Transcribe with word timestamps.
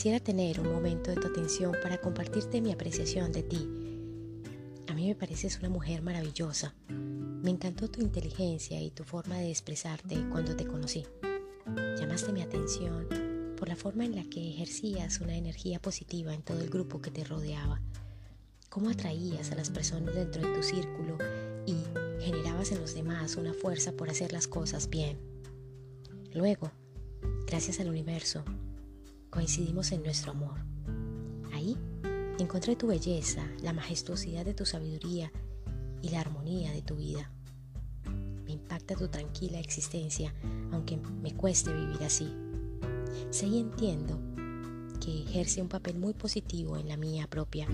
Quisiera 0.00 0.18
tener 0.18 0.58
un 0.60 0.72
momento 0.72 1.10
de 1.10 1.18
tu 1.18 1.26
atención 1.26 1.76
para 1.82 2.00
compartirte 2.00 2.62
mi 2.62 2.72
apreciación 2.72 3.32
de 3.32 3.42
ti. 3.42 3.68
A 4.88 4.94
mí 4.94 5.06
me 5.06 5.14
pareces 5.14 5.58
una 5.58 5.68
mujer 5.68 6.00
maravillosa. 6.00 6.74
Me 6.88 7.50
encantó 7.50 7.90
tu 7.90 8.00
inteligencia 8.00 8.80
y 8.80 8.90
tu 8.90 9.04
forma 9.04 9.36
de 9.36 9.50
expresarte 9.50 10.26
cuando 10.30 10.56
te 10.56 10.64
conocí. 10.64 11.04
Llamaste 11.98 12.32
mi 12.32 12.40
atención 12.40 13.08
por 13.58 13.68
la 13.68 13.76
forma 13.76 14.06
en 14.06 14.16
la 14.16 14.24
que 14.24 14.48
ejercías 14.48 15.20
una 15.20 15.36
energía 15.36 15.78
positiva 15.82 16.32
en 16.32 16.40
todo 16.40 16.62
el 16.62 16.70
grupo 16.70 17.02
que 17.02 17.10
te 17.10 17.22
rodeaba. 17.22 17.82
Cómo 18.70 18.88
atraías 18.88 19.52
a 19.52 19.54
las 19.54 19.68
personas 19.68 20.14
dentro 20.14 20.40
de 20.40 20.56
tu 20.56 20.62
círculo 20.62 21.18
y 21.66 21.76
generabas 22.24 22.72
en 22.72 22.80
los 22.80 22.94
demás 22.94 23.36
una 23.36 23.52
fuerza 23.52 23.92
por 23.92 24.08
hacer 24.08 24.32
las 24.32 24.48
cosas 24.48 24.88
bien. 24.88 25.18
Luego, 26.32 26.70
gracias 27.46 27.80
al 27.80 27.90
universo, 27.90 28.46
coincidimos 29.30 29.92
en 29.92 30.02
nuestro 30.02 30.32
amor. 30.32 30.58
Ahí 31.52 31.76
encontré 32.38 32.76
tu 32.76 32.88
belleza, 32.88 33.46
la 33.62 33.72
majestuosidad 33.72 34.44
de 34.44 34.54
tu 34.54 34.66
sabiduría 34.66 35.32
y 36.02 36.10
la 36.10 36.20
armonía 36.20 36.72
de 36.72 36.82
tu 36.82 36.96
vida. 36.96 37.30
Me 38.44 38.52
impacta 38.52 38.96
tu 38.96 39.08
tranquila 39.08 39.60
existencia, 39.60 40.34
aunque 40.72 40.96
me 40.96 41.34
cueste 41.34 41.72
vivir 41.72 42.02
así. 42.02 42.32
Sé 43.30 43.46
y 43.46 43.60
entiendo 43.60 44.18
que 45.00 45.22
ejerce 45.22 45.62
un 45.62 45.68
papel 45.68 45.96
muy 45.96 46.14
positivo 46.14 46.76
en 46.76 46.88
la 46.88 46.96
mía 46.96 47.26
propia. 47.28 47.68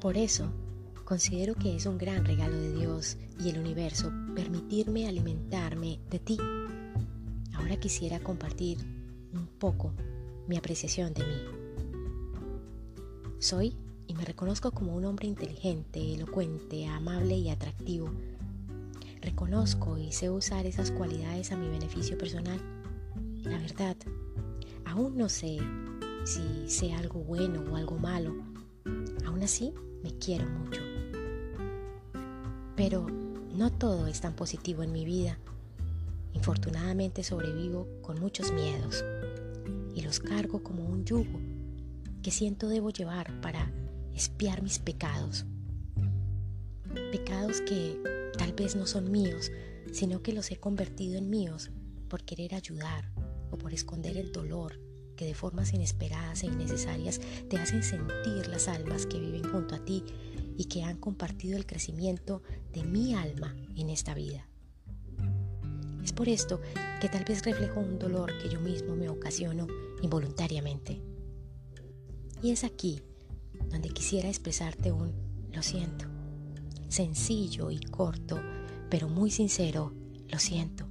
Por 0.00 0.16
eso, 0.16 0.52
considero 1.04 1.54
que 1.54 1.76
es 1.76 1.86
un 1.86 1.98
gran 1.98 2.24
regalo 2.24 2.58
de 2.58 2.74
Dios 2.74 3.16
y 3.38 3.50
el 3.50 3.58
universo 3.58 4.12
permitirme 4.34 5.06
alimentarme 5.06 6.00
de 6.10 6.18
ti. 6.18 6.38
Ahora 7.54 7.78
quisiera 7.78 8.18
compartir 8.18 9.01
poco 9.62 9.92
mi 10.48 10.56
apreciación 10.56 11.14
de 11.14 11.22
mí. 11.24 11.40
Soy 13.38 13.76
y 14.08 14.14
me 14.14 14.24
reconozco 14.24 14.72
como 14.72 14.96
un 14.96 15.04
hombre 15.04 15.28
inteligente, 15.28 16.14
elocuente, 16.14 16.88
amable 16.88 17.36
y 17.36 17.48
atractivo. 17.48 18.10
Reconozco 19.20 19.98
y 19.98 20.10
sé 20.10 20.30
usar 20.30 20.66
esas 20.66 20.90
cualidades 20.90 21.52
a 21.52 21.56
mi 21.56 21.68
beneficio 21.68 22.18
personal. 22.18 22.60
La 23.44 23.56
verdad, 23.56 23.96
aún 24.84 25.16
no 25.16 25.28
sé 25.28 25.58
si 26.24 26.68
sé 26.68 26.92
algo 26.92 27.20
bueno 27.20 27.62
o 27.70 27.76
algo 27.76 27.96
malo. 27.98 28.34
Aún 29.24 29.44
así, 29.44 29.72
me 30.02 30.10
quiero 30.18 30.44
mucho. 30.44 30.80
Pero 32.74 33.06
no 33.54 33.70
todo 33.70 34.08
es 34.08 34.20
tan 34.20 34.34
positivo 34.34 34.82
en 34.82 34.90
mi 34.90 35.04
vida. 35.04 35.38
Infortunadamente 36.32 37.22
sobrevivo 37.22 37.86
con 38.02 38.18
muchos 38.18 38.50
miedos 38.50 39.04
cargo 40.20 40.62
como 40.62 40.84
un 40.84 41.04
yugo 41.04 41.40
que 42.22 42.30
siento 42.30 42.68
debo 42.68 42.90
llevar 42.90 43.40
para 43.40 43.72
espiar 44.14 44.62
mis 44.62 44.78
pecados. 44.78 45.44
Pecados 47.10 47.60
que 47.62 47.98
tal 48.38 48.52
vez 48.52 48.76
no 48.76 48.86
son 48.86 49.10
míos, 49.10 49.50
sino 49.92 50.22
que 50.22 50.32
los 50.32 50.50
he 50.50 50.56
convertido 50.56 51.18
en 51.18 51.30
míos 51.30 51.70
por 52.08 52.22
querer 52.24 52.54
ayudar 52.54 53.12
o 53.50 53.58
por 53.58 53.72
esconder 53.74 54.16
el 54.16 54.32
dolor 54.32 54.78
que 55.16 55.26
de 55.26 55.34
formas 55.34 55.72
inesperadas 55.72 56.42
e 56.42 56.46
innecesarias 56.46 57.20
te 57.48 57.58
hacen 57.58 57.82
sentir 57.82 58.48
las 58.48 58.68
almas 58.68 59.06
que 59.06 59.20
viven 59.20 59.44
junto 59.50 59.74
a 59.74 59.84
ti 59.84 60.04
y 60.56 60.66
que 60.66 60.82
han 60.82 60.98
compartido 60.98 61.56
el 61.56 61.66
crecimiento 61.66 62.42
de 62.72 62.84
mi 62.84 63.14
alma 63.14 63.54
en 63.76 63.90
esta 63.90 64.14
vida. 64.14 64.48
Es 66.02 66.12
por 66.12 66.28
esto 66.28 66.60
que 67.00 67.08
tal 67.08 67.24
vez 67.24 67.44
reflejo 67.44 67.80
un 67.80 67.98
dolor 67.98 68.32
que 68.42 68.48
yo 68.48 68.60
mismo 68.60 68.96
me 68.96 69.08
ocasiono 69.08 69.66
involuntariamente. 70.02 71.00
Y 72.42 72.50
es 72.50 72.64
aquí 72.64 73.02
donde 73.70 73.90
quisiera 73.90 74.28
expresarte 74.28 74.92
un 74.92 75.12
lo 75.52 75.62
siento. 75.62 76.06
Sencillo 76.88 77.70
y 77.70 77.78
corto, 77.78 78.40
pero 78.90 79.08
muy 79.08 79.30
sincero, 79.30 79.92
lo 80.28 80.38
siento. 80.38 80.86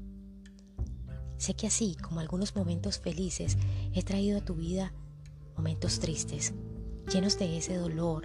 Sé 1.37 1.55
que 1.55 1.67
así 1.67 1.95
como 1.95 2.19
algunos 2.19 2.55
momentos 2.55 2.99
felices, 2.99 3.57
he 3.93 4.03
traído 4.03 4.37
a 4.37 4.45
tu 4.45 4.55
vida 4.55 4.93
momentos 5.57 5.99
tristes, 5.99 6.53
llenos 7.11 7.37
de 7.39 7.57
ese 7.57 7.75
dolor 7.75 8.23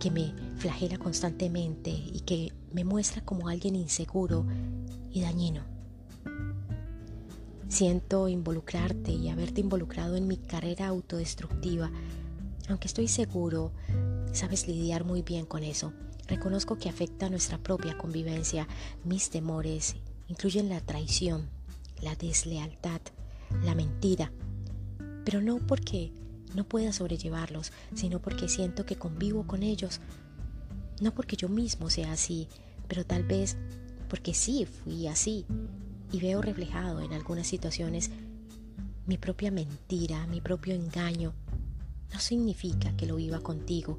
que 0.00 0.10
me 0.10 0.34
flagela 0.56 0.98
constantemente 0.98 1.90
y 1.90 2.20
que 2.20 2.52
me 2.72 2.84
muestra 2.84 3.24
como 3.24 3.48
alguien 3.48 3.76
inseguro 3.76 4.46
y 5.10 5.20
dañino. 5.20 5.73
Siento 7.74 8.28
involucrarte 8.28 9.10
y 9.10 9.30
haberte 9.30 9.60
involucrado 9.60 10.14
en 10.14 10.28
mi 10.28 10.36
carrera 10.36 10.86
autodestructiva, 10.86 11.90
aunque 12.68 12.86
estoy 12.86 13.08
seguro 13.08 13.72
sabes 14.32 14.68
lidiar 14.68 15.02
muy 15.02 15.22
bien 15.22 15.44
con 15.44 15.64
eso. 15.64 15.92
Reconozco 16.28 16.78
que 16.78 16.88
afecta 16.88 17.26
a 17.26 17.30
nuestra 17.30 17.58
propia 17.58 17.98
convivencia. 17.98 18.68
Mis 19.02 19.28
temores 19.28 19.96
incluyen 20.28 20.68
la 20.68 20.82
traición, 20.82 21.50
la 22.00 22.14
deslealtad, 22.14 23.00
la 23.64 23.74
mentira, 23.74 24.30
pero 25.24 25.42
no 25.42 25.56
porque 25.56 26.12
no 26.54 26.68
pueda 26.68 26.92
sobrellevarlos, 26.92 27.72
sino 27.92 28.22
porque 28.22 28.48
siento 28.48 28.86
que 28.86 28.94
convivo 28.94 29.48
con 29.48 29.64
ellos. 29.64 29.98
No 31.00 31.12
porque 31.12 31.34
yo 31.34 31.48
mismo 31.48 31.90
sea 31.90 32.12
así, 32.12 32.46
pero 32.86 33.04
tal 33.04 33.24
vez 33.24 33.56
porque 34.08 34.32
sí 34.32 34.64
fui 34.64 35.08
así 35.08 35.44
y 36.14 36.20
veo 36.20 36.40
reflejado 36.40 37.00
en 37.00 37.12
algunas 37.12 37.48
situaciones 37.48 38.08
mi 39.04 39.18
propia 39.18 39.50
mentira, 39.50 40.28
mi 40.28 40.40
propio 40.40 40.72
engaño. 40.72 41.32
No 42.12 42.20
significa 42.20 42.96
que 42.96 43.06
lo 43.06 43.16
viva 43.16 43.40
contigo, 43.40 43.98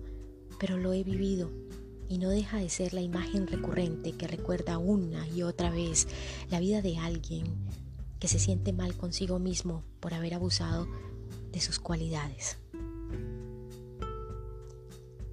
pero 0.58 0.78
lo 0.78 0.94
he 0.94 1.04
vivido 1.04 1.52
y 2.08 2.18
no 2.18 2.30
deja 2.30 2.58
de 2.58 2.70
ser 2.70 2.94
la 2.94 3.02
imagen 3.02 3.48
recurrente 3.48 4.14
que 4.14 4.28
recuerda 4.28 4.78
una 4.78 5.28
y 5.28 5.44
otra 5.44 5.70
vez 5.72 6.08
la 6.50 6.62
vida 6.62 6.82
de 6.82 6.98
alguien 6.98 7.48
que 8.18 8.30
se 8.30 8.40
siente 8.40 8.72
mal 8.72 8.96
consigo 8.96 9.38
mismo 9.38 9.84
por 10.00 10.14
haber 10.14 10.36
abusado 10.36 10.88
de 11.52 11.60
sus 11.60 11.80
cualidades. 11.80 12.56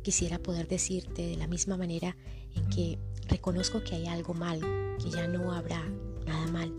Quisiera 0.03 0.41
poder 0.41 0.66
decirte 0.66 1.28
de 1.28 1.37
la 1.37 1.47
misma 1.47 1.76
manera 1.76 2.16
en 2.56 2.69
que 2.70 2.99
reconozco 3.28 3.84
que 3.84 3.94
hay 3.94 4.09
algo 4.09 4.34
mal, 4.34 4.59
que 5.00 5.10
ya 5.10 5.28
no 5.28 5.53
habrá 5.53 5.84
nada 6.27 6.47
mal. 6.49 6.72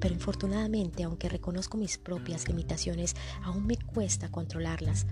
Pero 0.00 0.14
infortunadamente, 0.14 1.02
aunque 1.02 1.28
reconozco 1.28 1.76
mis 1.76 1.98
propias 1.98 2.48
limitaciones, 2.48 3.14
aún 3.42 3.66
me 3.66 3.76
cuesta 3.76 4.30
controlarlas. 4.30 5.06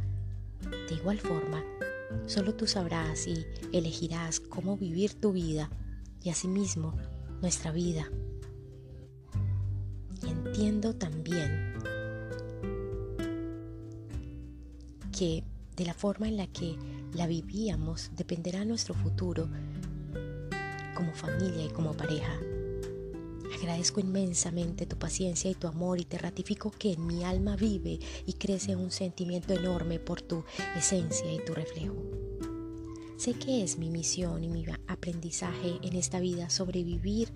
De 0.88 0.94
igual 0.94 1.18
forma, 1.18 1.62
solo 2.26 2.54
tú 2.54 2.66
sabrás 2.66 3.26
y 3.26 3.46
elegirás 3.72 4.40
cómo 4.40 4.76
vivir 4.76 5.14
tu 5.14 5.32
vida 5.32 5.70
y 6.22 6.30
asimismo 6.30 6.94
nuestra 7.42 7.70
vida. 7.70 8.10
Y 10.22 10.28
entiendo 10.28 10.94
también 10.94 11.74
que 15.16 15.44
de 15.76 15.84
la 15.84 15.94
forma 15.94 16.28
en 16.28 16.36
la 16.36 16.46
que 16.46 16.76
la 17.12 17.26
vivíamos 17.26 18.10
dependerá 18.16 18.64
nuestro 18.64 18.94
futuro 18.94 19.48
como 20.94 21.14
familia 21.14 21.66
y 21.66 21.68
como 21.68 21.92
pareja. 21.92 22.32
Agradezco 23.54 24.00
inmensamente 24.00 24.86
tu 24.86 24.98
paciencia 24.98 25.50
y 25.50 25.54
tu 25.54 25.66
amor 25.66 26.00
y 26.00 26.04
te 26.04 26.18
ratifico 26.18 26.70
que 26.70 26.92
en 26.92 27.06
mi 27.06 27.24
alma 27.24 27.56
vive 27.56 27.98
y 28.26 28.32
crece 28.34 28.76
un 28.76 28.90
sentimiento 28.90 29.54
enorme 29.54 29.98
por 29.98 30.20
tu 30.20 30.44
esencia 30.76 31.32
y 31.32 31.44
tu 31.44 31.54
reflejo. 31.54 31.96
Sé 33.16 33.34
que 33.34 33.64
es 33.64 33.78
mi 33.78 33.90
misión 33.90 34.44
y 34.44 34.48
mi 34.48 34.64
aprendizaje 34.86 35.78
en 35.82 35.96
esta 35.96 36.20
vida 36.20 36.50
sobrevivir 36.50 37.32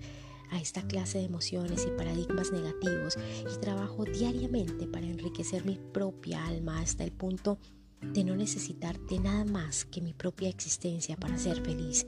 a 0.51 0.59
esta 0.59 0.81
clase 0.83 1.17
de 1.17 1.25
emociones 1.25 1.85
y 1.85 1.97
paradigmas 1.97 2.51
negativos 2.51 3.17
y 3.51 3.59
trabajo 3.59 4.05
diariamente 4.05 4.87
para 4.87 5.07
enriquecer 5.07 5.65
mi 5.65 5.79
propia 5.91 6.45
alma 6.45 6.79
hasta 6.79 7.03
el 7.03 7.11
punto 7.11 7.57
de 8.01 8.23
no 8.23 8.35
necesitar 8.35 8.99
de 9.07 9.19
nada 9.19 9.45
más 9.45 9.85
que 9.85 10.01
mi 10.01 10.13
propia 10.13 10.49
existencia 10.49 11.17
para 11.17 11.37
ser 11.37 11.61
feliz 11.61 12.05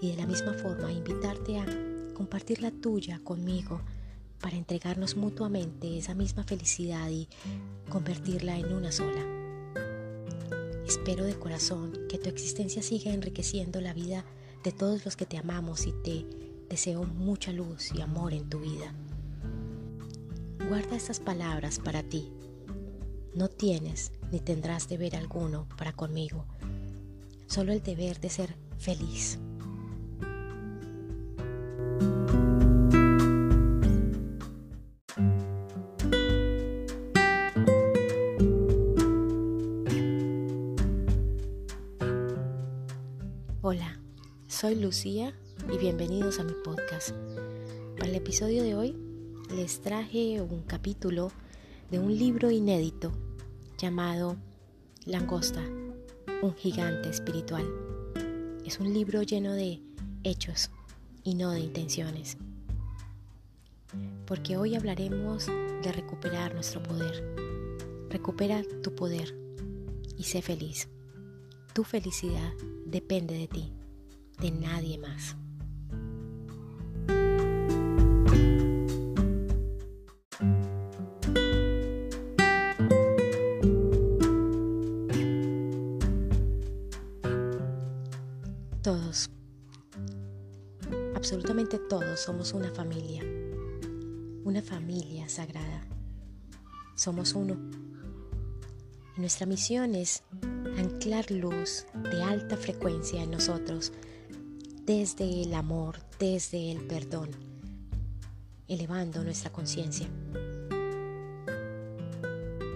y 0.00 0.10
de 0.10 0.16
la 0.16 0.26
misma 0.26 0.52
forma 0.54 0.92
invitarte 0.92 1.58
a 1.58 1.95
compartir 2.16 2.62
la 2.62 2.70
tuya 2.70 3.20
conmigo 3.22 3.82
para 4.40 4.56
entregarnos 4.56 5.16
mutuamente 5.16 5.98
esa 5.98 6.14
misma 6.14 6.44
felicidad 6.44 7.10
y 7.10 7.28
convertirla 7.90 8.58
en 8.58 8.72
una 8.72 8.90
sola. 8.90 9.22
Espero 10.86 11.24
de 11.24 11.38
corazón 11.38 11.92
que 12.08 12.16
tu 12.16 12.30
existencia 12.30 12.82
siga 12.82 13.12
enriqueciendo 13.12 13.82
la 13.82 13.92
vida 13.92 14.24
de 14.64 14.72
todos 14.72 15.04
los 15.04 15.14
que 15.14 15.26
te 15.26 15.36
amamos 15.36 15.86
y 15.86 15.92
te 15.92 16.24
deseo 16.70 17.04
mucha 17.04 17.52
luz 17.52 17.92
y 17.94 18.00
amor 18.00 18.32
en 18.32 18.48
tu 18.48 18.60
vida. 18.60 18.94
Guarda 20.70 20.96
estas 20.96 21.20
palabras 21.20 21.78
para 21.78 22.02
ti. 22.02 22.32
No 23.34 23.48
tienes 23.48 24.10
ni 24.32 24.40
tendrás 24.40 24.88
deber 24.88 25.16
alguno 25.16 25.68
para 25.76 25.92
conmigo, 25.92 26.46
solo 27.46 27.74
el 27.74 27.82
deber 27.82 28.20
de 28.20 28.30
ser 28.30 28.56
feliz. 28.78 29.38
Lucía 44.86 45.34
y 45.68 45.78
bienvenidos 45.78 46.38
a 46.38 46.44
mi 46.44 46.52
podcast. 46.62 47.10
Para 47.98 48.08
el 48.08 48.14
episodio 48.14 48.62
de 48.62 48.76
hoy 48.76 48.96
les 49.52 49.80
traje 49.80 50.40
un 50.40 50.62
capítulo 50.62 51.32
de 51.90 51.98
un 51.98 52.16
libro 52.16 52.52
inédito 52.52 53.10
llamado 53.78 54.36
Langosta, 55.04 55.60
un 56.40 56.54
gigante 56.54 57.08
espiritual. 57.08 57.66
Es 58.64 58.78
un 58.78 58.94
libro 58.94 59.22
lleno 59.24 59.54
de 59.54 59.82
hechos 60.22 60.70
y 61.24 61.34
no 61.34 61.50
de 61.50 61.58
intenciones. 61.58 62.36
Porque 64.24 64.56
hoy 64.56 64.76
hablaremos 64.76 65.48
de 65.48 65.90
recuperar 65.92 66.54
nuestro 66.54 66.80
poder. 66.80 67.24
Recupera 68.08 68.62
tu 68.84 68.94
poder 68.94 69.36
y 70.16 70.22
sé 70.22 70.42
feliz. 70.42 70.88
Tu 71.72 71.82
felicidad 71.82 72.52
depende 72.86 73.34
de 73.34 73.48
ti, 73.48 73.72
de 74.38 74.50
nadie 74.50 74.98
más. 74.98 75.36
Todos, 88.82 89.30
absolutamente 91.16 91.78
todos 91.78 92.20
somos 92.20 92.52
una 92.52 92.70
familia, 92.70 93.24
una 94.44 94.62
familia 94.62 95.28
sagrada. 95.28 95.84
Somos 96.94 97.34
uno. 97.34 97.56
Y 99.16 99.20
nuestra 99.20 99.44
misión 99.44 99.96
es 99.96 100.22
anclar 100.78 101.30
luz 101.32 101.86
de 102.12 102.22
alta 102.22 102.56
frecuencia 102.56 103.22
en 103.22 103.32
nosotros 103.32 103.92
desde 104.86 105.42
el 105.42 105.52
amor, 105.52 105.96
desde 106.20 106.70
el 106.70 106.86
perdón, 106.86 107.30
elevando 108.68 109.24
nuestra 109.24 109.50
conciencia. 109.50 110.06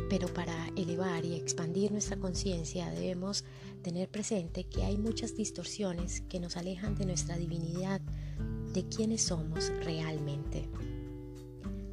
Pero 0.09 0.27
para 0.35 0.67
elevar 0.75 1.25
y 1.25 1.37
expandir 1.37 1.93
nuestra 1.93 2.17
conciencia 2.17 2.91
debemos 2.91 3.45
tener 3.85 4.09
presente 4.09 4.65
que 4.65 4.83
hay 4.83 4.99
muchas 4.99 5.37
distorsiones 5.37 6.23
que 6.23 6.41
nos 6.41 6.57
alejan 6.57 6.97
de 6.97 7.07
nuestra 7.07 7.37
divinidad, 7.37 8.01
de 8.73 8.89
quienes 8.89 9.23
somos 9.23 9.69
realmente. 9.85 10.69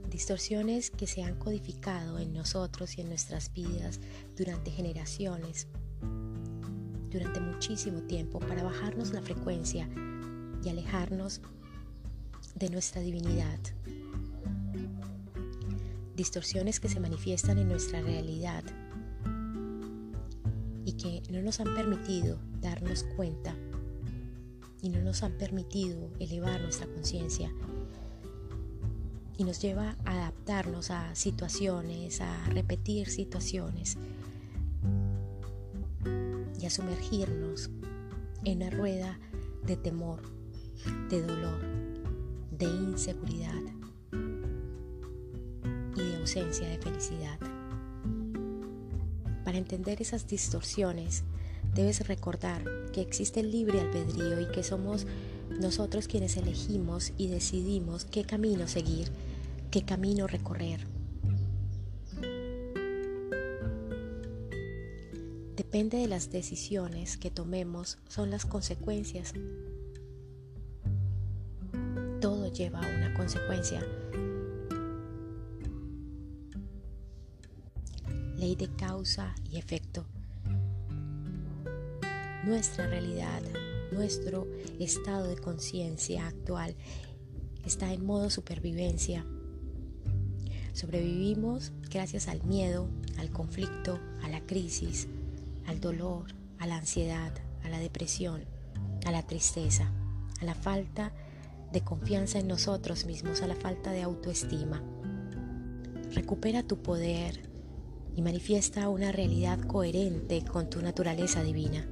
Distorsiones 0.09 0.89
que 0.89 1.05
se 1.05 1.21
han 1.21 1.35
codificado 1.35 2.17
en 2.17 2.33
nosotros 2.33 2.97
y 2.97 3.01
en 3.01 3.09
nuestras 3.09 3.53
vidas 3.53 3.99
durante 4.35 4.71
generaciones, 4.71 5.67
durante 7.17 7.39
muchísimo 7.39 8.01
tiempo 8.01 8.39
para 8.39 8.63
bajarnos 8.63 9.11
la 9.11 9.21
frecuencia 9.21 9.89
y 10.63 10.69
alejarnos 10.69 11.41
de 12.53 12.69
nuestra 12.69 13.01
divinidad. 13.01 13.59
Distorsiones 16.15 16.79
que 16.79 16.89
se 16.89 16.99
manifiestan 16.99 17.57
en 17.57 17.69
nuestra 17.69 18.01
realidad 18.01 18.63
y 20.85 20.93
que 20.93 21.23
no 21.31 21.41
nos 21.41 21.59
han 21.59 21.73
permitido 21.73 22.39
darnos 22.61 23.03
cuenta 23.15 23.55
y 24.81 24.89
no 24.89 25.01
nos 25.01 25.23
han 25.23 25.33
permitido 25.33 26.11
elevar 26.19 26.61
nuestra 26.61 26.85
conciencia 26.87 27.51
y 29.37 29.43
nos 29.43 29.59
lleva 29.59 29.95
a 30.05 30.11
adaptarnos 30.13 30.91
a 30.91 31.15
situaciones, 31.15 32.21
a 32.21 32.45
repetir 32.49 33.09
situaciones 33.09 33.97
a 36.67 36.69
sumergirnos 36.69 37.69
en 38.43 38.57
una 38.57 38.69
rueda 38.69 39.19
de 39.65 39.77
temor, 39.77 40.21
de 41.09 41.21
dolor, 41.21 41.61
de 42.51 42.65
inseguridad 42.65 43.61
y 45.95 46.01
de 46.01 46.15
ausencia 46.17 46.67
de 46.67 46.77
felicidad. 46.77 47.39
Para 49.45 49.57
entender 49.57 50.01
esas 50.01 50.27
distorsiones, 50.27 51.23
debes 51.73 52.05
recordar 52.05 52.63
que 52.91 53.01
existe 53.01 53.39
el 53.39 53.51
libre 53.51 53.79
albedrío 53.79 54.41
y 54.41 54.51
que 54.51 54.63
somos 54.63 55.07
nosotros 55.61 56.07
quienes 56.07 56.35
elegimos 56.35 57.13
y 57.17 57.29
decidimos 57.29 58.03
qué 58.03 58.25
camino 58.25 58.67
seguir, 58.67 59.07
qué 59.71 59.83
camino 59.83 60.27
recorrer. 60.27 60.96
Depende 65.67 65.97
de 65.97 66.07
las 66.07 66.31
decisiones 66.31 67.17
que 67.17 67.29
tomemos, 67.29 67.97
son 68.07 68.31
las 68.31 68.45
consecuencias. 68.45 69.33
Todo 72.21 72.49
lleva 72.53 72.79
a 72.79 72.95
una 72.95 73.13
consecuencia. 73.13 73.85
Ley 78.37 78.55
de 78.55 78.69
causa 78.77 79.35
y 79.51 79.57
efecto. 79.57 80.05
Nuestra 82.45 82.87
realidad, 82.87 83.41
nuestro 83.91 84.47
estado 84.79 85.27
de 85.27 85.35
conciencia 85.35 86.27
actual 86.27 86.77
está 87.65 87.91
en 87.91 88.05
modo 88.05 88.29
supervivencia. 88.29 89.25
Sobrevivimos 90.71 91.73
gracias 91.89 92.29
al 92.29 92.41
miedo, 92.43 92.87
al 93.17 93.31
conflicto, 93.31 93.99
a 94.23 94.29
la 94.29 94.39
crisis, 94.45 95.09
al 95.67 95.79
dolor, 95.79 96.33
a 96.57 96.65
la 96.65 96.77
ansiedad, 96.77 97.31
a 97.63 97.69
la 97.69 97.79
depresión, 97.79 98.45
a 99.05 99.11
la 99.11 99.21
tristeza, 99.21 99.91
a 100.41 100.45
la 100.45 100.55
falta 100.55 101.13
de 101.71 101.81
confianza 101.81 102.39
en 102.39 102.47
nosotros 102.47 103.05
mismos, 103.05 103.41
a 103.41 103.47
la 103.47 103.55
falta 103.55 103.91
de 103.91 104.01
autoestima. 104.01 104.81
Recupera 106.13 106.63
tu 106.63 106.81
poder 106.81 107.49
y 108.15 108.21
manifiesta 108.21 108.89
una 108.89 109.11
realidad 109.11 109.59
coherente 109.59 110.43
con 110.43 110.69
tu 110.69 110.81
naturaleza 110.81 111.43
divina. 111.43 111.87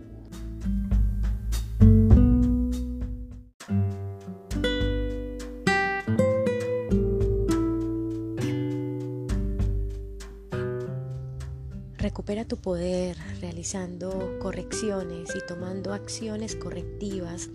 Poder 12.66 13.16
realizando 13.42 14.40
correcciones 14.40 15.30
y 15.36 15.46
tomando 15.46 15.94
acciones 15.94 16.56
correctivas 16.56 17.48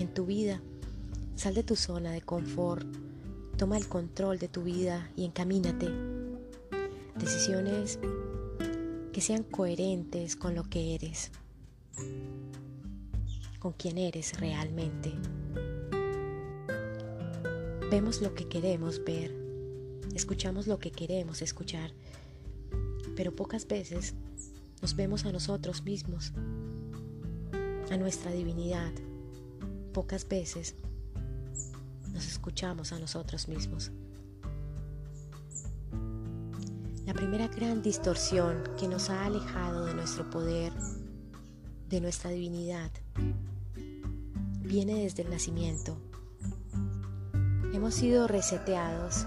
en 0.00 0.12
tu 0.12 0.26
vida. 0.26 0.60
Sal 1.36 1.54
de 1.54 1.62
tu 1.62 1.76
zona 1.76 2.10
de 2.10 2.22
confort, 2.22 2.84
toma 3.56 3.78
el 3.78 3.86
control 3.86 4.40
de 4.40 4.48
tu 4.48 4.64
vida 4.64 5.12
y 5.14 5.24
encamínate. 5.26 5.88
Decisiones 7.14 8.00
que 9.12 9.20
sean 9.20 9.44
coherentes 9.44 10.34
con 10.34 10.56
lo 10.56 10.64
que 10.64 10.96
eres, 10.96 11.30
con 13.60 13.74
quien 13.74 13.96
eres 13.96 14.40
realmente. 14.40 15.12
Vemos 17.92 18.20
lo 18.22 18.34
que 18.34 18.48
queremos 18.48 19.04
ver, 19.04 19.32
escuchamos 20.16 20.66
lo 20.66 20.80
que 20.80 20.90
queremos 20.90 21.42
escuchar 21.42 21.92
pero 23.18 23.34
pocas 23.34 23.66
veces 23.66 24.14
nos 24.82 24.94
vemos 24.94 25.24
a 25.24 25.32
nosotros 25.32 25.82
mismos, 25.82 26.32
a 27.90 27.96
nuestra 27.96 28.30
divinidad. 28.32 28.92
Pocas 29.92 30.28
veces 30.28 30.74
nos 32.12 32.26
escuchamos 32.26 32.92
a 32.92 32.98
nosotros 32.98 33.48
mismos. 33.48 33.90
La 37.06 37.14
primera 37.14 37.48
gran 37.48 37.82
distorsión 37.82 38.62
que 38.78 38.86
nos 38.86 39.08
ha 39.10 39.24
alejado 39.24 39.86
de 39.86 39.94
nuestro 39.94 40.28
poder, 40.28 40.72
de 41.88 42.00
nuestra 42.00 42.30
divinidad, 42.30 42.90
viene 44.60 45.02
desde 45.02 45.22
el 45.22 45.30
nacimiento. 45.30 45.96
Hemos 47.72 47.94
sido 47.94 48.28
reseteados 48.28 49.26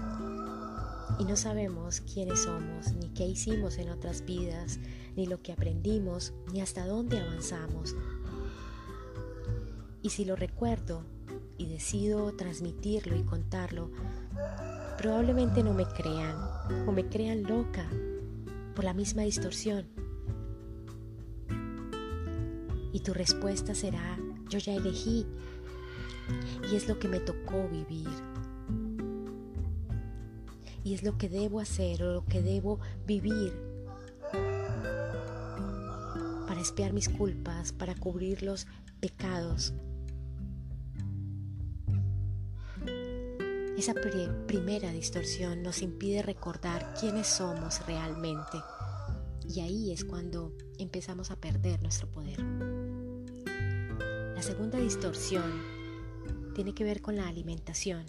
y 1.18 1.24
no 1.24 1.36
sabemos 1.36 2.00
quiénes 2.00 2.42
somos, 2.42 2.92
ni 2.92 3.08
qué 3.10 3.26
hicimos 3.26 3.78
en 3.78 3.90
otras 3.90 4.24
vidas, 4.24 4.78
ni 5.16 5.26
lo 5.26 5.40
que 5.42 5.52
aprendimos, 5.52 6.32
ni 6.52 6.60
hasta 6.60 6.86
dónde 6.86 7.18
avanzamos. 7.18 7.94
Y 10.02 10.10
si 10.10 10.24
lo 10.24 10.36
recuerdo 10.36 11.04
y 11.58 11.66
decido 11.66 12.32
transmitirlo 12.32 13.16
y 13.16 13.22
contarlo, 13.22 13.90
probablemente 14.98 15.62
no 15.62 15.74
me 15.74 15.86
crean 15.86 16.36
o 16.86 16.92
me 16.92 17.08
crean 17.08 17.42
loca 17.44 17.88
por 18.74 18.84
la 18.84 18.94
misma 18.94 19.22
distorsión. 19.22 19.86
Y 22.92 23.00
tu 23.00 23.14
respuesta 23.14 23.74
será, 23.74 24.18
yo 24.48 24.58
ya 24.58 24.74
elegí 24.74 25.26
y 26.70 26.76
es 26.76 26.88
lo 26.88 26.98
que 26.98 27.08
me 27.08 27.20
tocó 27.20 27.68
vivir 27.68 28.08
y 30.84 30.94
es 30.94 31.02
lo 31.02 31.16
que 31.16 31.28
debo 31.28 31.60
hacer 31.60 32.02
o 32.02 32.12
lo 32.12 32.24
que 32.24 32.42
debo 32.42 32.80
vivir 33.06 33.71
para 36.72 36.86
espiar 36.86 36.92
mis 36.94 37.08
culpas, 37.10 37.72
para 37.72 37.94
cubrir 37.94 38.42
los 38.42 38.66
pecados. 38.98 39.74
Esa 43.76 43.92
primera 44.46 44.90
distorsión 44.90 45.62
nos 45.62 45.82
impide 45.82 46.22
recordar 46.22 46.94
quiénes 46.98 47.26
somos 47.26 47.84
realmente. 47.86 48.58
Y 49.46 49.60
ahí 49.60 49.92
es 49.92 50.04
cuando 50.04 50.56
empezamos 50.78 51.30
a 51.30 51.36
perder 51.36 51.82
nuestro 51.82 52.10
poder. 52.10 52.40
La 54.34 54.42
segunda 54.42 54.78
distorsión 54.78 55.62
tiene 56.54 56.74
que 56.74 56.84
ver 56.84 57.02
con 57.02 57.16
la 57.16 57.28
alimentación, 57.28 58.06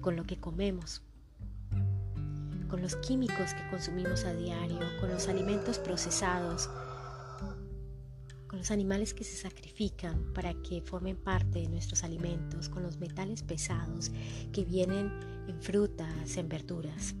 con 0.00 0.14
lo 0.14 0.24
que 0.24 0.38
comemos, 0.38 1.02
con 2.68 2.80
los 2.80 2.94
químicos 2.96 3.54
que 3.54 3.70
consumimos 3.70 4.24
a 4.24 4.32
diario, 4.34 4.78
con 5.00 5.10
los 5.10 5.26
alimentos 5.26 5.80
procesados, 5.80 6.68
los 8.64 8.70
animales 8.70 9.12
que 9.12 9.24
se 9.24 9.36
sacrifican 9.36 10.32
para 10.32 10.54
que 10.62 10.80
formen 10.80 11.18
parte 11.18 11.58
de 11.58 11.68
nuestros 11.68 12.02
alimentos, 12.02 12.70
con 12.70 12.82
los 12.82 12.96
metales 12.96 13.42
pesados 13.42 14.10
que 14.54 14.64
vienen 14.64 15.12
en 15.46 15.60
frutas, 15.60 16.38
en 16.38 16.48
verduras. 16.48 17.14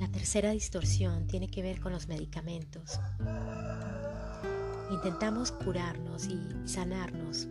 La 0.00 0.08
tercera 0.10 0.52
distorsión 0.52 1.26
tiene 1.26 1.48
que 1.48 1.60
ver 1.60 1.80
con 1.80 1.92
los 1.92 2.08
medicamentos. 2.08 2.98
Intentamos 4.90 5.52
curarnos 5.52 6.26
y 6.26 6.66
sanarnos 6.66 7.48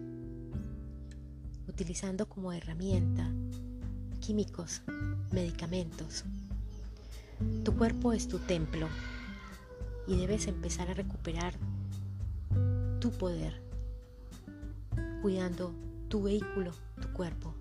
utilizando 1.67 2.27
como 2.27 2.51
herramienta 2.51 3.31
químicos, 4.21 4.81
medicamentos. 5.31 6.25
Tu 7.63 7.77
cuerpo 7.77 8.11
es 8.11 8.27
tu 8.27 8.39
templo 8.39 8.87
y 10.07 10.15
debes 10.17 10.47
empezar 10.47 10.89
a 10.89 10.93
recuperar 10.93 11.53
tu 12.99 13.11
poder, 13.11 13.61
cuidando 15.21 15.73
tu 16.09 16.23
vehículo, 16.23 16.71
tu 17.01 17.11
cuerpo. 17.13 17.55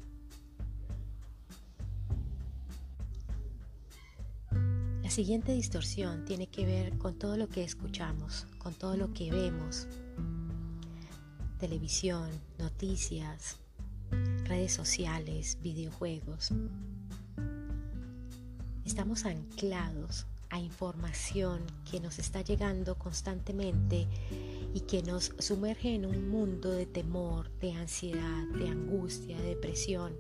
La 5.02 5.10
siguiente 5.10 5.52
distorsión 5.52 6.24
tiene 6.24 6.48
que 6.48 6.66
ver 6.66 6.98
con 6.98 7.18
todo 7.18 7.36
lo 7.36 7.48
que 7.48 7.62
escuchamos, 7.62 8.46
con 8.58 8.74
todo 8.74 8.96
lo 8.96 9.12
que 9.12 9.30
vemos. 9.30 9.86
Televisión, 11.58 12.28
noticias, 12.58 13.56
redes 14.44 14.72
sociales, 14.72 15.58
videojuegos. 15.62 16.50
Estamos 18.84 19.24
anclados 19.24 20.26
a 20.54 20.60
información 20.60 21.66
que 21.90 21.98
nos 21.98 22.20
está 22.20 22.40
llegando 22.40 22.96
constantemente 22.96 24.06
y 24.72 24.82
que 24.82 25.02
nos 25.02 25.32
sumerge 25.40 25.96
en 25.96 26.06
un 26.06 26.28
mundo 26.28 26.70
de 26.70 26.86
temor, 26.86 27.50
de 27.58 27.72
ansiedad, 27.72 28.46
de 28.56 28.68
angustia, 28.68 29.36
de 29.36 29.48
depresión 29.48 30.16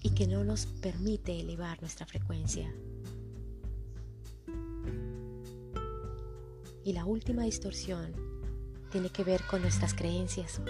y 0.00 0.10
que 0.14 0.26
no 0.26 0.42
nos 0.42 0.64
permite 0.64 1.38
elevar 1.38 1.78
nuestra 1.82 2.06
frecuencia. 2.06 2.74
Y 6.82 6.94
la 6.94 7.04
última 7.04 7.42
distorsión 7.42 8.14
tiene 8.90 9.10
que 9.10 9.22
ver 9.22 9.42
con 9.50 9.60
nuestras 9.60 9.92
creencias, 9.92 10.62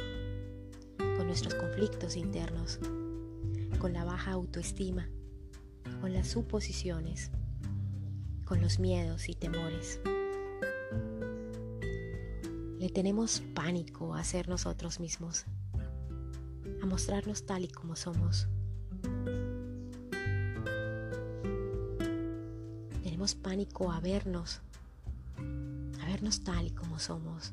con 0.99 1.25
nuestros 1.25 1.55
conflictos 1.55 2.17
internos, 2.17 2.81
con 3.79 3.93
la 3.93 4.03
baja 4.03 4.33
autoestima, 4.33 5.09
con 6.01 6.13
las 6.13 6.29
suposiciones, 6.29 7.31
con 8.45 8.61
los 8.61 8.79
miedos 8.79 9.29
y 9.29 9.35
temores. 9.35 10.01
Le 12.79 12.89
tenemos 12.89 13.43
pánico 13.55 14.15
a 14.15 14.23
ser 14.23 14.49
nosotros 14.49 15.01
mismos, 15.01 15.45
a 16.81 16.87
mostrarnos 16.87 17.45
tal 17.45 17.65
y 17.65 17.69
como 17.69 17.97
somos. 17.97 18.49
Tenemos 23.03 23.35
pánico 23.35 23.91
a 23.91 24.01
vernos, 24.01 24.61
a 26.01 26.07
vernos 26.07 26.45
tal 26.45 26.69
y 26.69 26.71
como 26.71 26.99
somos, 27.01 27.53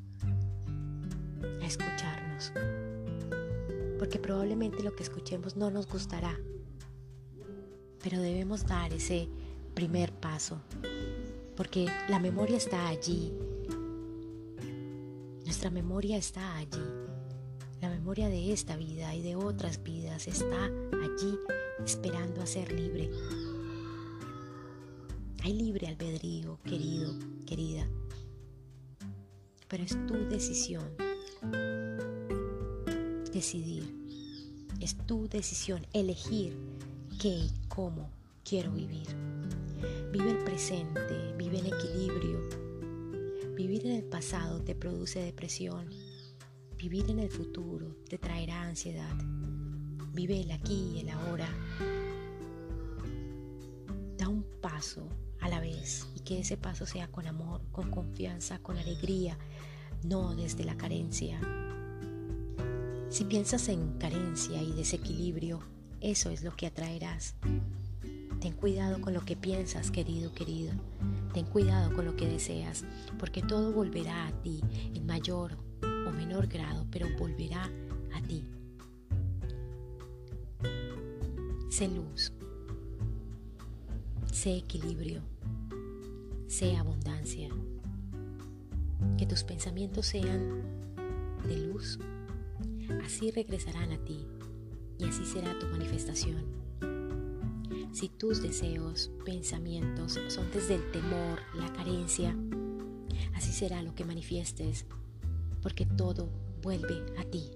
a 1.62 1.66
escucharnos. 1.66 2.54
Porque 3.98 4.20
probablemente 4.20 4.84
lo 4.84 4.96
que 4.96 5.04
escuchemos 5.04 5.56
no 5.56 5.72
nos 5.72 5.88
gustará, 5.88 6.38
pero 8.06 8.22
debemos 8.22 8.68
dar 8.68 8.94
ese 8.94 9.28
primer 9.74 10.14
paso, 10.14 10.62
porque 11.58 11.88
la 12.08 12.20
memoria 12.20 12.56
está 12.56 12.88
allí. 12.88 13.34
Nuestra 15.44 15.72
memoria 15.72 16.16
está 16.16 16.56
allí. 16.58 16.84
La 17.82 17.90
memoria 17.90 18.30
de 18.30 18.54
esta 18.54 18.78
vida 18.78 19.16
y 19.16 19.24
de 19.24 19.36
otras 19.36 19.82
vidas 19.82 20.28
está 20.28 20.66
allí 20.66 21.36
esperando 21.84 22.44
a 22.44 22.46
ser 22.46 22.72
libre. 22.74 23.10
Hay 25.44 25.54
libre 25.54 25.88
albedrío, 25.88 26.60
querido, 26.64 27.12
querida. 27.48 27.88
Pero 29.68 29.84
es 29.84 29.98
tu 30.06 30.14
decisión 30.30 30.96
decidir. 33.34 33.84
Es 34.80 34.96
tu 35.08 35.28
decisión 35.28 35.88
elegir 35.92 36.56
qué 37.20 37.30
y 37.30 37.65
cómo 37.76 38.10
quiero 38.46 38.72
vivir. 38.72 39.08
Vive 40.12 40.32
el 40.32 40.44
presente, 40.46 41.34
vive 41.38 41.60
en 41.60 41.66
equilibrio. 41.66 42.40
Vivir 43.54 43.86
en 43.86 43.92
el 43.98 44.04
pasado 44.04 44.62
te 44.62 44.76
produce 44.76 45.20
depresión. 45.20 45.90
Vivir 46.78 47.10
en 47.10 47.20
el 47.20 47.30
futuro 47.30 47.98
te 48.08 48.18
traerá 48.18 48.62
ansiedad. 48.62 49.14
Vive 50.14 50.40
el 50.40 50.52
aquí 50.52 50.94
y 50.96 51.00
el 51.02 51.10
ahora. 51.10 51.50
Da 54.18 54.30
un 54.30 54.46
paso 54.62 55.10
a 55.42 55.50
la 55.50 55.60
vez 55.60 56.08
y 56.16 56.22
que 56.22 56.40
ese 56.40 56.56
paso 56.56 56.86
sea 56.86 57.10
con 57.10 57.28
amor, 57.28 57.62
con 57.74 57.92
confianza, 57.92 58.60
con 58.60 58.78
alegría, 58.78 59.38
no 60.04 60.34
desde 60.34 60.64
la 60.64 60.78
carencia. 60.78 61.42
Si 63.10 63.26
piensas 63.26 63.68
en 63.68 63.98
carencia 63.98 64.62
y 64.62 64.72
desequilibrio, 64.72 65.75
eso 66.12 66.30
es 66.30 66.44
lo 66.44 66.56
que 66.56 66.68
atraerás. 66.68 67.36
Ten 68.40 68.54
cuidado 68.54 69.02
con 69.02 69.16
lo 69.16 69.26
que 69.26 69.36
piensas, 69.36 69.90
querido, 69.90 70.32
querido. 70.34 70.72
Ten 71.34 71.46
cuidado 71.46 71.94
con 71.96 72.06
lo 72.06 72.16
que 72.16 72.28
deseas, 72.28 72.86
porque 73.18 73.42
todo 73.42 73.72
volverá 73.72 74.28
a 74.28 74.32
ti 74.44 74.62
en 74.94 75.06
mayor 75.08 75.58
o 75.82 76.12
menor 76.12 76.46
grado, 76.46 76.86
pero 76.92 77.08
volverá 77.18 77.72
a 78.14 78.22
ti. 78.22 78.44
Sé 81.70 81.88
luz, 81.88 82.32
sé 84.32 84.58
equilibrio, 84.58 85.24
sé 86.48 86.78
abundancia. 86.78 87.50
Que 89.18 89.26
tus 89.26 89.44
pensamientos 89.44 90.06
sean 90.06 90.62
de 91.48 91.58
luz, 91.58 92.00
así 93.04 93.32
regresarán 93.32 93.92
a 93.92 93.98
ti 94.06 94.26
y 94.98 95.06
así 95.06 95.26
será 95.26 95.58
tu 95.60 95.68
manifestación. 95.68 96.46
Si 97.92 98.10
tus 98.10 98.42
deseos, 98.42 99.10
pensamientos 99.24 100.20
son 100.28 100.52
desde 100.52 100.76
el 100.76 100.92
temor, 100.92 101.40
la 101.54 101.72
carencia, 101.72 102.36
así 103.34 103.54
será 103.54 103.82
lo 103.82 103.96
que 103.96 104.04
manifiestes, 104.04 104.86
porque 105.62 105.86
todo 105.86 106.30
vuelve 106.62 107.06
a 107.18 107.24
ti. 107.24 107.52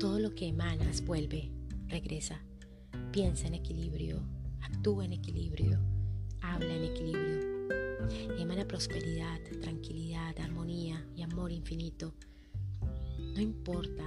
Todo 0.00 0.18
lo 0.18 0.34
que 0.34 0.46
emanas 0.46 1.04
vuelve, 1.04 1.50
regresa. 1.88 2.42
Piensa 3.12 3.46
en 3.46 3.54
equilibrio, 3.54 4.22
actúa 4.60 5.04
en 5.04 5.12
equilibrio, 5.12 5.78
habla 6.40 6.74
en 6.74 6.84
equilibrio. 6.84 7.56
Emana 8.38 8.66
prosperidad, 8.66 9.40
tranquilidad, 9.60 10.38
armonía 10.38 11.06
y 11.14 11.22
amor 11.22 11.52
infinito. 11.52 12.14
No 13.18 13.40
importa 13.40 14.04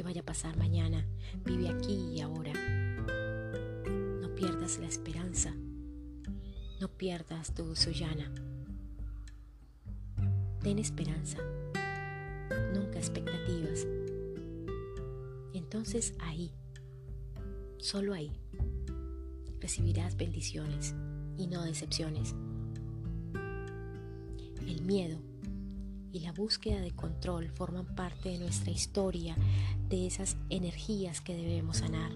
que 0.00 0.04
vaya 0.04 0.22
a 0.22 0.24
pasar 0.24 0.56
mañana. 0.56 1.06
Vive 1.44 1.68
aquí 1.68 2.14
y 2.14 2.20
ahora. 2.22 2.54
No 4.22 4.34
pierdas 4.34 4.78
la 4.78 4.86
esperanza. 4.86 5.54
No 6.80 6.88
pierdas 6.88 7.52
tu 7.52 7.76
Suyana. 7.76 8.32
Ten 10.62 10.78
esperanza. 10.78 11.36
Nunca 12.72 12.98
expectativas. 12.98 13.86
Entonces 15.52 16.14
ahí, 16.18 16.50
solo 17.76 18.14
ahí, 18.14 18.32
recibirás 19.60 20.16
bendiciones 20.16 20.94
y 21.36 21.46
no 21.46 21.62
decepciones. 21.62 22.34
El 24.66 24.80
miedo 24.80 25.18
y 26.12 26.20
la 26.20 26.32
búsqueda 26.32 26.80
de 26.80 26.90
control 26.90 27.48
forman 27.50 27.86
parte 27.94 28.30
de 28.30 28.38
nuestra 28.38 28.70
historia, 28.70 29.36
de 29.88 30.06
esas 30.06 30.36
energías 30.48 31.20
que 31.20 31.36
debemos 31.36 31.78
sanar. 31.78 32.12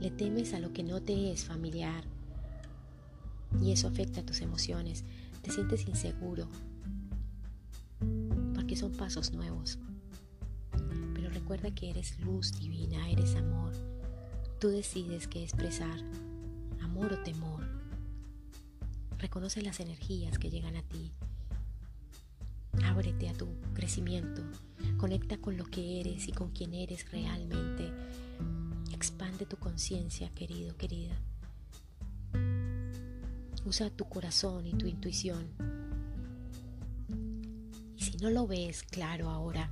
Le 0.00 0.10
temes 0.10 0.54
a 0.54 0.60
lo 0.60 0.72
que 0.72 0.82
no 0.82 1.00
te 1.02 1.32
es 1.32 1.44
familiar 1.44 2.04
y 3.62 3.72
eso 3.72 3.88
afecta 3.88 4.24
tus 4.24 4.40
emociones. 4.40 5.04
Te 5.42 5.50
sientes 5.50 5.86
inseguro 5.88 6.48
porque 8.54 8.76
son 8.76 8.92
pasos 8.92 9.32
nuevos. 9.32 9.78
Pero 11.14 11.30
recuerda 11.30 11.74
que 11.74 11.90
eres 11.90 12.18
luz 12.20 12.58
divina, 12.58 13.08
eres 13.10 13.34
amor. 13.36 13.72
Tú 14.58 14.68
decides 14.68 15.28
qué 15.28 15.42
expresar, 15.42 16.00
amor 16.82 17.12
o 17.12 17.22
temor. 17.22 17.75
Reconoce 19.18 19.62
las 19.62 19.80
energías 19.80 20.38
que 20.38 20.50
llegan 20.50 20.76
a 20.76 20.82
ti. 20.82 21.12
Ábrete 22.84 23.28
a 23.28 23.32
tu 23.32 23.48
crecimiento. 23.72 24.42
Conecta 24.98 25.38
con 25.38 25.56
lo 25.56 25.64
que 25.64 26.00
eres 26.00 26.28
y 26.28 26.32
con 26.32 26.50
quien 26.50 26.74
eres 26.74 27.10
realmente. 27.10 27.90
Expande 28.92 29.46
tu 29.46 29.56
conciencia, 29.56 30.30
querido, 30.30 30.76
querida. 30.76 31.16
Usa 33.64 33.90
tu 33.90 34.04
corazón 34.04 34.66
y 34.66 34.74
tu 34.74 34.86
intuición. 34.86 35.48
Y 37.96 38.02
si 38.02 38.18
no 38.18 38.30
lo 38.30 38.46
ves 38.46 38.82
claro 38.82 39.30
ahora, 39.30 39.70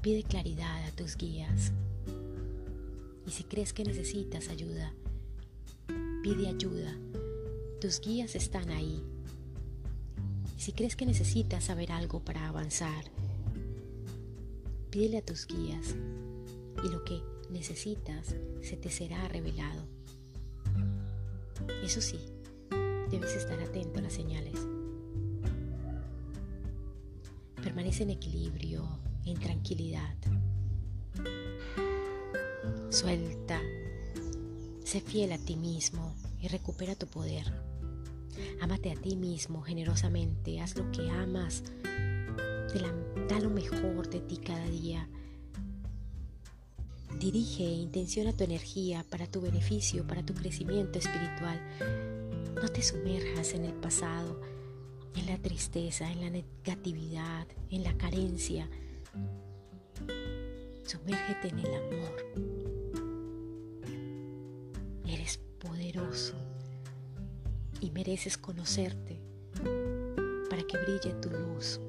pide 0.00 0.22
claridad 0.22 0.84
a 0.84 0.92
tus 0.92 1.16
guías. 1.16 1.72
Y 3.26 3.30
si 3.30 3.44
crees 3.44 3.72
que 3.72 3.84
necesitas 3.84 4.48
ayuda, 4.48 4.94
pide 6.22 6.48
ayuda. 6.48 6.96
Tus 7.80 7.98
guías 8.02 8.34
están 8.34 8.68
ahí. 8.68 9.02
Si 10.58 10.72
crees 10.72 10.96
que 10.96 11.06
necesitas 11.06 11.64
saber 11.64 11.92
algo 11.92 12.20
para 12.20 12.46
avanzar, 12.46 13.04
pídele 14.90 15.16
a 15.16 15.24
tus 15.24 15.46
guías 15.46 15.94
y 16.84 16.88
lo 16.90 17.02
que 17.04 17.22
necesitas 17.48 18.36
se 18.60 18.76
te 18.76 18.90
será 18.90 19.26
revelado. 19.28 19.82
Eso 21.82 22.02
sí, 22.02 22.18
debes 23.10 23.34
estar 23.34 23.58
atento 23.58 24.00
a 24.00 24.02
las 24.02 24.12
señales. 24.12 24.60
Permanece 27.62 28.02
en 28.02 28.10
equilibrio, 28.10 28.86
en 29.24 29.38
tranquilidad. 29.38 30.16
Suelta, 32.90 33.58
sé 34.84 35.00
fiel 35.00 35.32
a 35.32 35.38
ti 35.38 35.56
mismo 35.56 36.14
y 36.42 36.48
recupera 36.48 36.94
tu 36.94 37.06
poder. 37.06 37.69
Ámate 38.60 38.90
a 38.90 38.94
ti 38.94 39.16
mismo 39.16 39.62
generosamente, 39.62 40.60
haz 40.60 40.76
lo 40.76 40.90
que 40.90 41.10
amas, 41.10 41.62
da 43.28 43.38
lo 43.38 43.50
mejor 43.50 44.08
de 44.08 44.20
ti 44.20 44.36
cada 44.38 44.66
día. 44.66 45.08
Dirige 47.18 47.64
e 47.64 47.72
intenciona 47.72 48.32
tu 48.32 48.44
energía 48.44 49.04
para 49.08 49.26
tu 49.26 49.40
beneficio, 49.40 50.06
para 50.06 50.24
tu 50.24 50.34
crecimiento 50.34 50.98
espiritual. 50.98 51.60
No 52.54 52.68
te 52.68 52.82
sumerjas 52.82 53.54
en 53.54 53.64
el 53.64 53.74
pasado, 53.74 54.40
en 55.16 55.26
la 55.26 55.38
tristeza, 55.38 56.10
en 56.10 56.20
la 56.20 56.30
negatividad, 56.30 57.46
en 57.70 57.84
la 57.84 57.96
carencia. 57.96 58.68
Sumérgete 60.84 61.48
en 61.48 61.58
el 61.58 61.74
amor. 61.74 62.16
Eres 65.06 65.38
poderoso 65.58 66.49
y 67.80 67.90
mereces 67.90 68.36
conocerte 68.36 69.20
para 70.48 70.62
que 70.62 70.78
brille 70.78 71.14
tu 71.20 71.30
luz. 71.30 71.80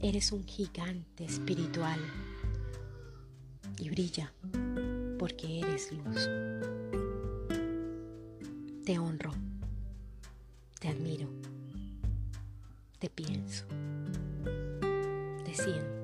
Eres 0.00 0.32
un 0.32 0.44
gigante 0.44 1.24
espiritual 1.24 1.98
y 3.78 3.90
brilla 3.90 4.32
porque 5.18 5.60
eres 5.60 5.92
luz. 5.92 6.28
Te 8.84 8.98
honro, 8.98 9.32
te 10.80 10.88
admiro, 10.88 11.28
te 12.98 13.10
pienso, 13.10 13.66
te 15.44 15.54
siento 15.54 15.97